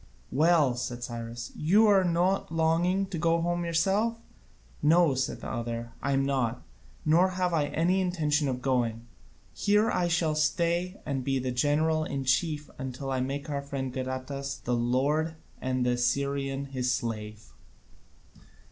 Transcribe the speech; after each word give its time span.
"Well," 0.31 0.73
said 0.77 1.03
Cyrus, 1.03 1.51
"are 1.51 1.59
you 1.59 2.03
not 2.03 2.51
longing 2.51 3.05
to 3.05 3.19
go 3.19 3.39
home 3.39 3.63
yourself?" 3.63 4.17
"No," 4.81 5.13
said 5.13 5.41
the 5.41 5.47
other. 5.47 5.91
"I 6.01 6.13
am 6.13 6.25
not. 6.25 6.63
Nor 7.05 7.29
have 7.29 7.53
I 7.53 7.65
any 7.67 8.01
intention 8.01 8.47
of 8.47 8.63
going: 8.63 9.05
here 9.53 9.91
I 9.91 10.07
shall 10.07 10.33
stay 10.33 10.99
and 11.05 11.23
be 11.23 11.39
general 11.51 12.03
in 12.03 12.23
chief 12.25 12.67
until 12.79 13.11
I 13.11 13.19
make 13.21 13.47
our 13.47 13.61
friend 13.61 13.93
Gadatas 13.93 14.63
the 14.63 14.73
lord 14.75 15.35
and 15.61 15.85
the 15.85 15.91
Assyrian 15.91 16.65
his 16.65 16.91
slave." 16.91 17.53